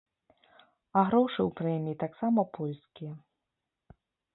[1.01, 3.13] А грошы ў прэміі таксама польскія.